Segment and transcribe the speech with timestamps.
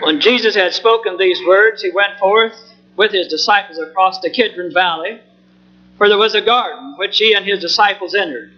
[0.00, 2.54] When Jesus had spoken these words, he went forth
[2.96, 5.20] with his disciples across the Kidron Valley,
[5.98, 8.52] where there was a garden which he and his disciples entered.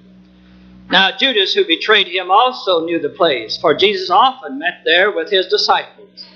[0.89, 5.31] Now Judas, who betrayed him, also knew the place, for Jesus often met there with
[5.31, 6.27] his disciples.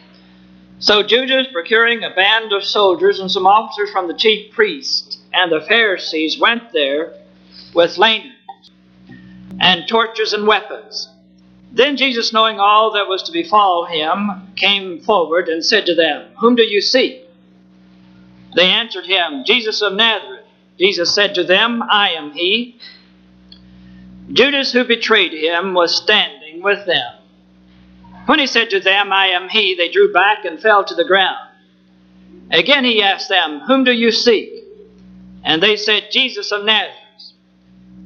[0.79, 5.53] So Judas, procuring a band of soldiers and some officers from the chief priests and
[5.53, 7.15] the Pharisees, went there
[7.75, 8.71] with lanterns
[9.61, 11.09] and torches and weapons.
[11.77, 16.31] Then Jesus, knowing all that was to befall him, came forward and said to them,
[16.41, 17.21] Whom do you seek?
[18.55, 20.47] They answered him, Jesus of Nazareth.
[20.79, 22.79] Jesus said to them, I am he.
[24.33, 27.13] Judas, who betrayed him, was standing with them.
[28.25, 31.05] When he said to them, I am he, they drew back and fell to the
[31.05, 31.51] ground.
[32.51, 34.65] Again he asked them, Whom do you seek?
[35.45, 36.95] And they said, Jesus of Nazareth.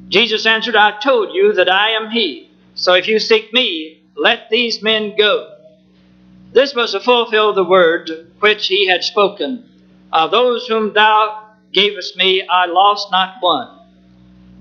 [0.09, 2.50] Jesus answered, I told you that I am he.
[2.81, 5.55] So if you seek me, let these men go.
[6.51, 9.69] This was to fulfill the word which he had spoken.
[10.11, 13.77] Of those whom thou gavest me, I lost not one.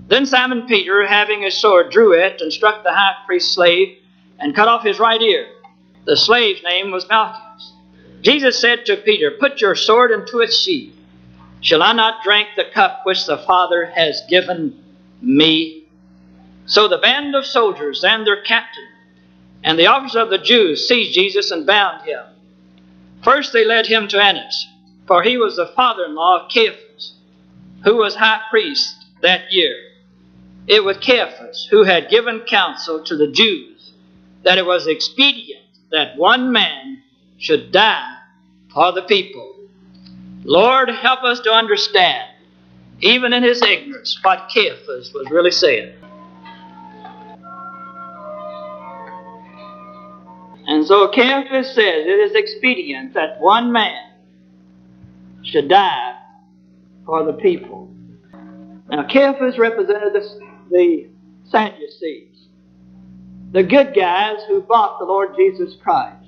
[0.09, 3.97] Then Simon Peter, having a sword, drew it and struck the high priest's slave
[4.39, 5.49] and cut off his right ear.
[6.05, 7.73] The slave's name was Malchus.
[8.21, 10.95] Jesus said to Peter, Put your sword into its sheath.
[11.63, 14.85] Shall I not drink the cup which the Father has given
[15.23, 15.80] me?
[16.67, 18.89] So the band of soldiers and their captain
[19.63, 22.23] and the officers of the Jews seized Jesus and bound him.
[23.23, 24.67] First they led him to Annas,
[25.07, 27.15] for he was the father in law of Caiaphas,
[27.85, 29.77] who was high priest that year.
[30.67, 33.93] It was Caiaphas who had given counsel to the Jews
[34.45, 37.03] that it was expedient that one man
[37.39, 38.17] should die
[38.73, 39.57] for the people.
[40.45, 42.31] Lord, help us to understand,
[43.01, 45.95] even in his ignorance, what Caiaphas was really saying.
[50.71, 54.13] And so Caiaphas says it is expedient that one man
[55.43, 56.17] should die
[57.05, 57.93] for the people.
[58.89, 61.09] Now, Caiaphas represented the, the
[61.49, 62.47] Sadducees,
[63.51, 66.25] the good guys who bought the Lord Jesus Christ.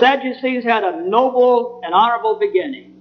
[0.00, 2.94] Sadducees had a noble and honorable beginning,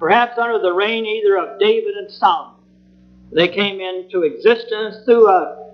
[0.00, 2.56] perhaps under the reign either of David and Solomon.
[3.30, 5.65] They came into existence through a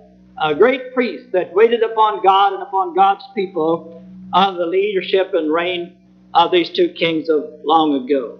[0.43, 5.51] a great priest that waited upon God and upon God's people under the leadership and
[5.51, 5.95] reign
[6.33, 8.39] of these two kings of long ago.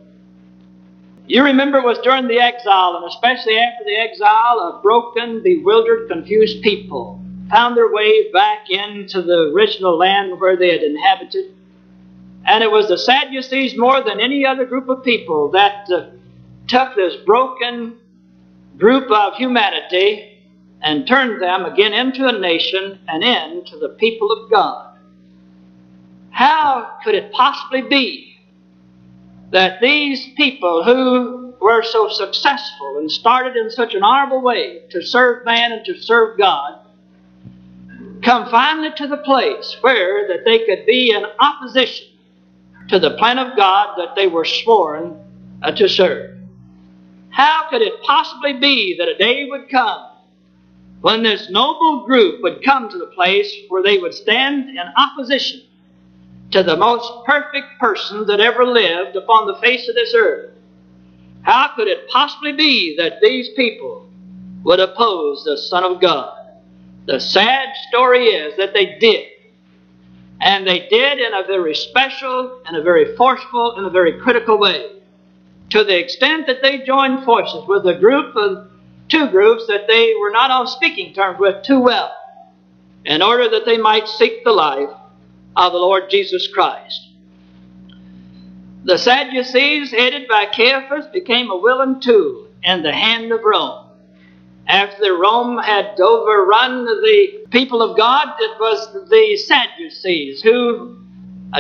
[1.27, 6.09] You remember it was during the exile, and especially after the exile, a broken, bewildered,
[6.09, 11.55] confused people found their way back into the original land where they had inhabited.
[12.45, 16.07] And it was the Sadducees more than any other group of people that uh,
[16.67, 17.95] took this broken
[18.77, 20.32] group of humanity
[20.83, 24.97] and turned them again into a nation and into the people of God.
[26.29, 28.37] How could it possibly be
[29.51, 35.01] that these people who were so successful and started in such an honorable way to
[35.01, 36.79] serve man and to serve God
[38.23, 42.07] come finally to the place where that they could be in opposition
[42.89, 45.17] to the plan of God that they were sworn
[45.61, 46.37] uh, to serve?
[47.29, 50.12] How could it possibly be that a day would come
[51.03, 55.61] when this noble group would come to the place where they would stand in opposition
[56.49, 60.51] to the most perfect person that ever lived upon the face of this earth.
[61.41, 64.09] How could it possibly be that these people
[64.63, 66.37] would oppose the Son of God?
[67.05, 69.27] The sad story is that they did.
[70.39, 74.57] And they did in a very special, and a very forceful, and a very critical
[74.57, 74.89] way.
[75.71, 78.69] To the extent that they joined forces with a group of
[79.13, 82.11] two groups that they were not on speaking terms with too well
[83.05, 84.89] in order that they might seek the life
[85.55, 87.09] of the Lord Jesus Christ.
[88.85, 93.85] The Sadducees, headed by Caiaphas, became a willing tool in the hand of Rome.
[94.67, 100.97] After Rome had overrun the people of God, it was the Sadducees who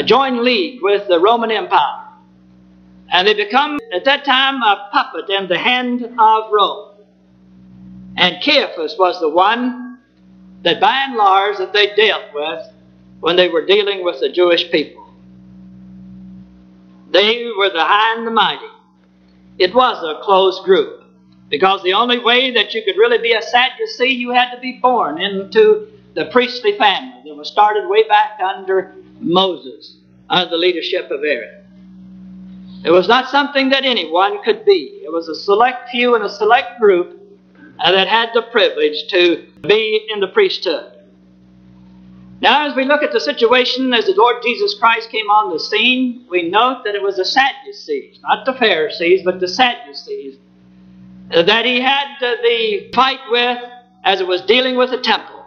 [0.05, 2.07] joined league with the Roman Empire.
[3.11, 6.92] And they become, at that time, a puppet in the hand of Rome.
[8.15, 9.99] And Caiaphas was the one
[10.63, 12.67] that by and large that they dealt with
[13.19, 15.07] when they were dealing with the Jewish people.
[17.11, 18.65] They were the high and the mighty.
[19.57, 21.03] It was a closed group
[21.49, 24.79] because the only way that you could really be a Sadducee, you had to be
[24.81, 29.97] born into the priestly family that was started way back under Moses,
[30.29, 31.63] under the leadership of Aaron.
[32.83, 35.01] It was not something that anyone could be.
[35.03, 37.22] It was a select few and a select group
[37.77, 40.91] that had the privilege to be in the priesthood.
[42.41, 45.59] Now, as we look at the situation as the Lord Jesus Christ came on the
[45.59, 50.35] scene, we note that it was the Sadducees, not the Pharisees, but the Sadducees,
[51.31, 53.59] uh, that he had uh, the fight with
[54.03, 55.45] as it was dealing with the temple.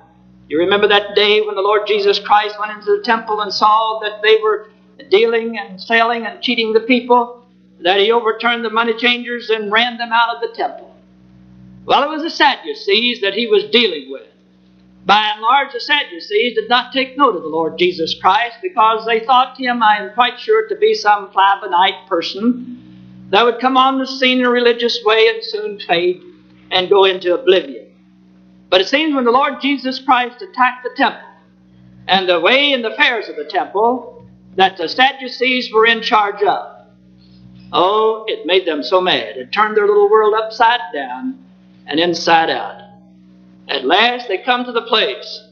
[0.48, 4.00] You remember that day when the Lord Jesus Christ went into the temple and saw
[4.02, 4.70] that they were
[5.10, 7.46] dealing and selling and cheating the people,
[7.80, 10.95] that he overturned the money changers and ran them out of the temple.
[11.86, 14.26] Well, it was the Sadducees that he was dealing with.
[15.04, 19.06] By and large, the Sadducees did not take note of the Lord Jesus Christ because
[19.06, 23.76] they thought him, I am quite sure, to be some fly person that would come
[23.76, 26.22] on the scene in a religious way and soon fade
[26.72, 27.86] and go into oblivion.
[28.68, 31.28] But it seems when the Lord Jesus Christ attacked the temple
[32.08, 36.42] and the way and the affairs of the temple, that the Sadducees were in charge
[36.42, 36.86] of.
[37.72, 39.36] Oh, it made them so mad.
[39.36, 41.45] It turned their little world upside down
[41.86, 42.82] and inside out.
[43.68, 45.42] At last, they come to the place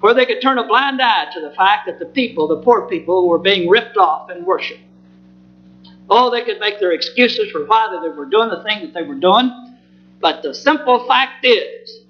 [0.00, 2.88] where they could turn a blind eye to the fact that the people, the poor
[2.88, 4.78] people, were being ripped off in worship.
[6.08, 9.02] Oh, they could make their excuses for why they were doing the thing that they
[9.02, 9.76] were doing,
[10.20, 12.00] but the simple fact is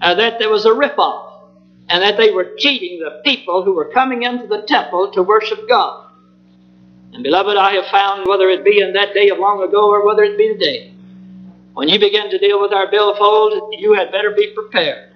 [0.00, 1.44] uh, that there was a rip-off
[1.88, 5.68] and that they were cheating the people who were coming into the temple to worship
[5.68, 6.06] God.
[7.12, 10.04] And beloved, I have found whether it be in that day of long ago or
[10.04, 10.92] whether it be today,
[11.78, 15.12] when you begin to deal with our billfold, you had better be prepared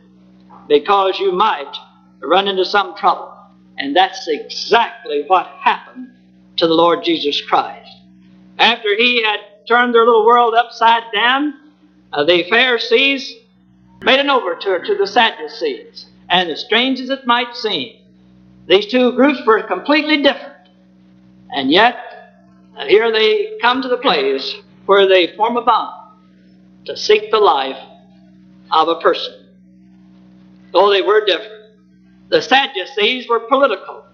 [0.69, 1.75] because you might
[2.20, 3.37] run into some trouble.
[3.79, 6.12] And that's exactly what happened
[6.59, 7.91] to the Lord Jesus Christ.
[8.61, 11.73] After he had turned their little world upside down,
[12.12, 13.35] uh, the Pharisees
[14.03, 16.06] made an overture to the Sadducees.
[16.31, 17.97] And as strange as it might seem,
[18.69, 20.69] these two groups were completely different.
[21.50, 21.97] And yet,
[22.76, 24.55] uh, here they come to the place
[24.87, 26.01] where they form a bond
[26.84, 27.79] to seek the life
[28.70, 29.46] of a person.
[30.73, 31.62] Though they were different.
[32.31, 34.05] The Sadducees were political.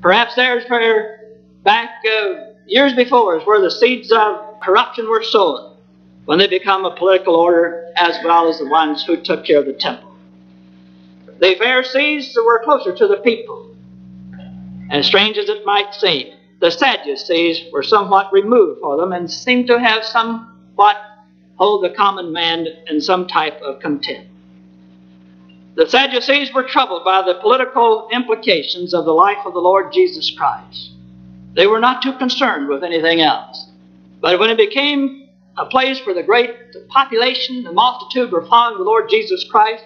[0.00, 1.20] Perhaps there's where
[1.62, 2.34] back uh,
[2.66, 5.76] years before is where the seeds of corruption were sown
[6.24, 9.66] when they become a political order as well as the ones who took care of
[9.66, 10.12] the temple.
[11.38, 13.76] The Pharisees were closer to the people.
[14.90, 19.66] And strange as it might seem, the Sadducees were somewhat removed for them and seemed
[19.68, 20.96] to have somewhat
[21.62, 24.28] hold the common man in some type of contempt.
[25.76, 30.28] The Sadducees were troubled by the political implications of the life of the Lord Jesus
[30.36, 30.90] Christ.
[31.54, 33.68] They were not too concerned with anything else.
[34.20, 36.50] But when it became a place where the great
[36.88, 39.84] population, the multitude were following the Lord Jesus Christ,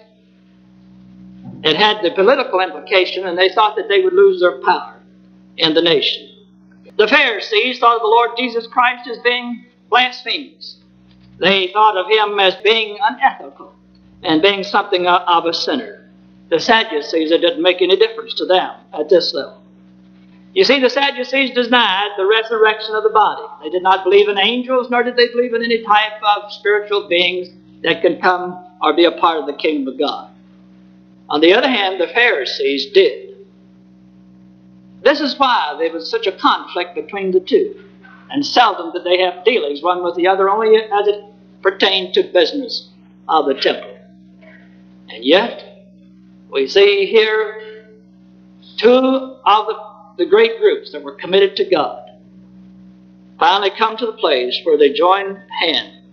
[1.63, 4.99] it had the political implication, and they thought that they would lose their power
[5.57, 6.27] in the nation.
[6.97, 10.77] The Pharisees thought of the Lord Jesus Christ as being blasphemous.
[11.39, 13.73] They thought of him as being unethical
[14.23, 16.09] and being something of a sinner.
[16.49, 19.61] The Sadducees, it didn't make any difference to them at this level.
[20.53, 23.43] You see, the Sadducees denied the resurrection of the body.
[23.61, 27.07] They did not believe in angels, nor did they believe in any type of spiritual
[27.07, 27.49] beings
[27.83, 30.31] that could come or be a part of the kingdom of God.
[31.29, 33.35] On the other hand, the Pharisees did.
[35.03, 37.83] This is why there was such a conflict between the two.
[38.29, 41.23] And seldom did they have dealings one with the other, only as it
[41.69, 42.89] pertained to business
[43.27, 43.97] of the temple.
[45.09, 45.85] And yet,
[46.49, 47.85] we see here
[48.77, 49.75] two of the,
[50.17, 52.09] the great groups that were committed to God
[53.37, 56.03] finally come to the place where they join hand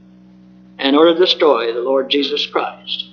[0.79, 3.11] in order to destroy the Lord Jesus Christ.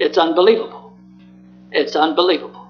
[0.00, 0.96] It's unbelievable.
[1.70, 2.66] It's unbelievable.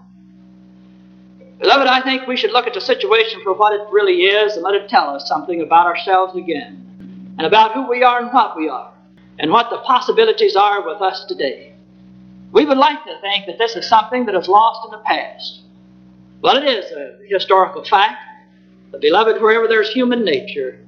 [1.58, 4.62] Beloved, I think we should look at the situation for what it really is and
[4.62, 6.89] let it tell us something about ourselves again,
[7.38, 8.92] and about who we are and what we are,
[9.38, 11.74] and what the possibilities are with us today.
[12.52, 15.60] We would like to think that this is something that is lost in the past.
[16.42, 18.20] Well, it is a historical fact.
[18.90, 20.84] But, beloved, wherever there's human nature,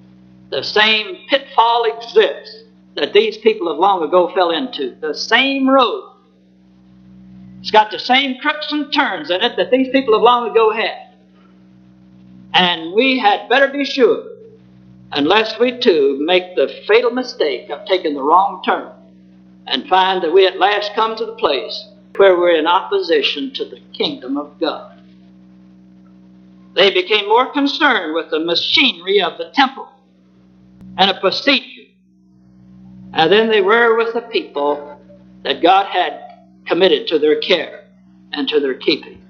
[0.50, 2.64] the same pitfall exists
[2.96, 4.96] that these people of long ago fell into.
[5.00, 6.12] The same road
[7.62, 10.72] it's got the same crooks and turns in it that these people of long ago
[10.72, 11.14] had.
[12.52, 14.24] And we had better be sure,
[15.12, 18.90] unless we too make the fatal mistake of taking the wrong turn
[19.66, 23.64] and find that we at last come to the place where we're in opposition to
[23.64, 25.00] the kingdom of God.
[26.74, 29.88] They became more concerned with the machinery of the temple
[30.96, 31.90] and a procedure
[33.12, 34.98] and than they were with the people
[35.42, 36.20] that God had
[36.66, 37.84] committed to their care
[38.32, 39.20] and to their keeping.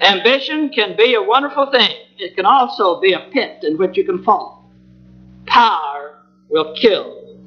[0.00, 1.94] Ambition can be a wonderful thing.
[2.18, 4.70] It can also be a pit in which you can fall.
[5.46, 7.38] Power will kill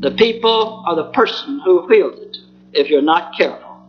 [0.00, 2.36] the people or the person who wields it
[2.72, 3.86] if you're not careful.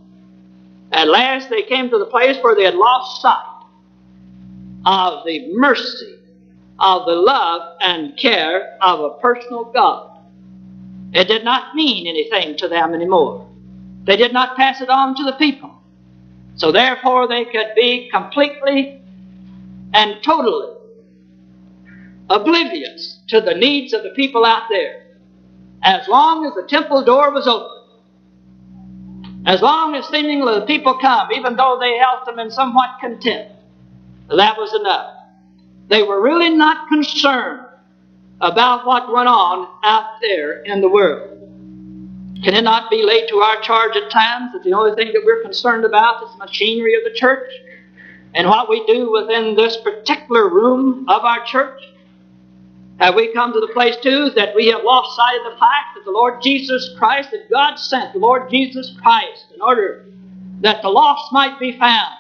[0.92, 3.64] At last, they came to the place where they had lost sight
[4.86, 6.16] of the mercy,
[6.80, 10.18] of the love and care of a personal God.
[11.14, 13.48] It did not mean anything to them anymore.
[14.04, 15.76] They did not pass it on to the people.
[16.56, 18.99] So therefore, they could be completely
[19.94, 20.76] and totally
[22.30, 25.06] oblivious to the needs of the people out there.
[25.84, 27.80] As long as the temple door was open,
[29.46, 33.54] as long as seemingly the people come, even though they held them in somewhat contempt,
[34.30, 35.16] that was enough.
[35.88, 37.66] They were really not concerned
[38.42, 41.38] about what went on out there in the world.
[42.44, 45.24] Can it not be laid to our charge at times that the only thing that
[45.26, 47.52] we're concerned about is the machinery of the church
[48.34, 51.82] and what we do within this particular room of our church?
[53.00, 55.96] Have we come to the place too that we have lost sight of the fact
[55.96, 60.06] that the Lord Jesus Christ, that God sent the Lord Jesus Christ in order
[60.62, 62.16] that the lost might be found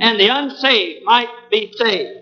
[0.00, 2.18] and the unsaved might be saved?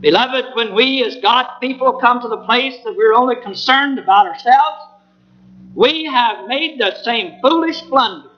[0.00, 4.26] Beloved, when we as God people come to the place that we're only concerned about
[4.26, 4.86] ourselves,
[5.74, 8.29] we have made the same foolish blunder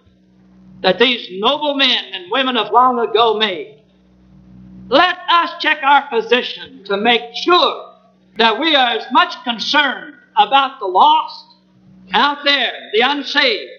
[0.82, 3.80] that these noble men and women of long ago made.
[4.88, 7.94] Let us check our position to make sure
[8.36, 11.46] that we are as much concerned about the lost
[12.12, 13.70] out there, the unsaved,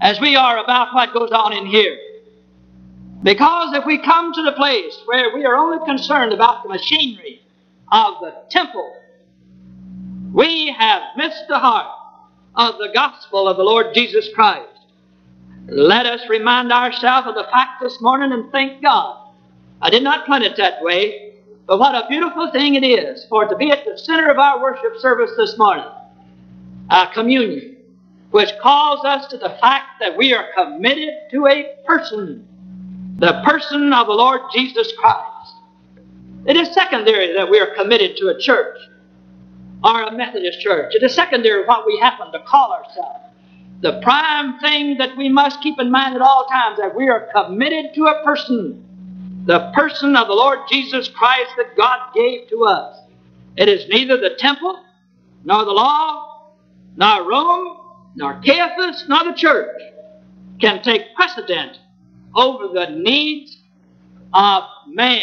[0.00, 1.98] as we are about what goes on in here.
[3.22, 7.42] Because if we come to the place where we are only concerned about the machinery
[7.90, 8.94] of the temple,
[10.32, 11.88] we have missed the heart
[12.54, 14.77] of the gospel of the Lord Jesus Christ.
[15.70, 19.32] Let us remind ourselves of the fact this morning and thank God.
[19.82, 21.34] I did not plan it that way,
[21.66, 24.38] but what a beautiful thing it is for it to be at the center of
[24.38, 25.84] our worship service this morning.
[26.90, 27.76] A communion,
[28.30, 32.48] which calls us to the fact that we are committed to a person
[33.18, 35.54] the person of the Lord Jesus Christ.
[36.46, 38.78] It is secondary that we are committed to a church
[39.82, 40.94] or a Methodist church.
[40.94, 43.27] It is secondary what we happen to call ourselves.
[43.80, 47.28] The prime thing that we must keep in mind at all times that we are
[47.32, 48.84] committed to a person,
[49.46, 52.98] the person of the Lord Jesus Christ that God gave to us.
[53.56, 54.84] It is neither the temple,
[55.44, 56.50] nor the law,
[56.96, 57.76] nor Rome,
[58.16, 59.80] nor Caiaphas, nor the church
[60.60, 61.78] can take precedent
[62.34, 63.58] over the needs
[64.34, 65.22] of man.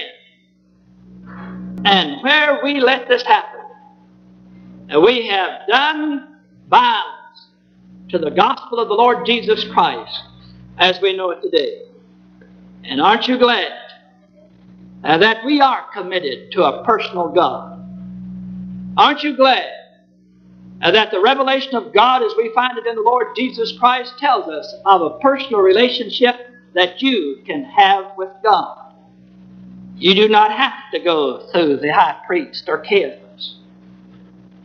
[1.84, 3.60] And where we let this happen,
[5.04, 7.25] we have done violence
[8.10, 10.22] to the gospel of the Lord Jesus Christ
[10.78, 11.84] as we know it today.
[12.84, 13.72] And aren't you glad
[15.04, 17.82] uh, that we are committed to a personal God?
[18.98, 19.72] Aren't you glad
[20.82, 24.14] uh, that the revelation of God as we find it in the Lord Jesus Christ
[24.20, 26.36] tells us of a personal relationship
[26.74, 28.94] that you can have with God.
[29.96, 33.60] You do not have to go through the high priest or Caiaphas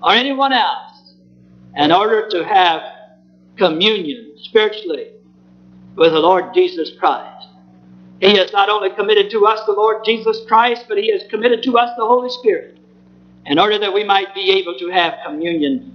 [0.03, 1.15] or anyone else
[1.77, 2.83] in order to have
[3.61, 5.11] communion spiritually
[5.95, 7.49] with the Lord Jesus Christ.
[8.19, 11.63] He has not only committed to us the Lord Jesus Christ, but He has committed
[11.65, 12.79] to us the Holy Spirit
[13.45, 15.95] in order that we might be able to have communion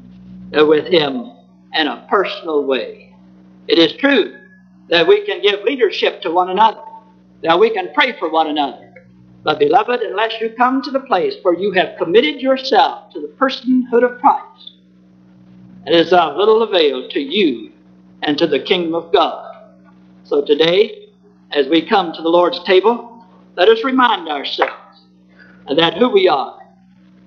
[0.51, 1.31] with Him
[1.73, 3.15] in a personal way.
[3.67, 4.37] It is true
[4.89, 6.83] that we can give leadership to one another,
[7.41, 8.93] that we can pray for one another.
[9.43, 13.33] But, beloved, unless you come to the place where you have committed yourself to the
[13.39, 14.74] personhood of Christ,
[15.85, 17.71] it is of little avail to you
[18.23, 19.55] and to the kingdom of God.
[20.23, 21.09] So today,
[21.51, 23.23] as we come to the Lord's table,
[23.55, 24.73] let us remind ourselves
[25.69, 26.59] that who we are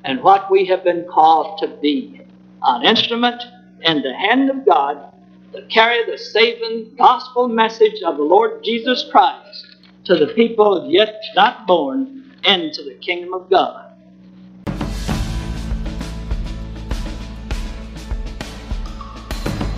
[0.05, 2.21] and what we have been called to be
[2.63, 3.43] an instrument
[3.83, 5.13] in the hand of God
[5.55, 11.21] to carry the saving gospel message of the Lord Jesus Christ to the people yet
[11.37, 13.88] not born into the kingdom of God.